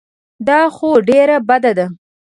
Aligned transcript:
دا 0.47 0.59
خو 0.75 0.89
ډېره 1.09 1.37
بده 1.47 1.71
ده. 1.77 1.85